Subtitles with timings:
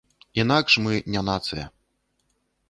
[0.43, 1.67] Інакш мы не нацыя.